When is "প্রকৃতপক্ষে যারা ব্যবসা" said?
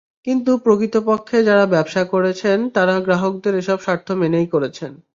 0.57-2.03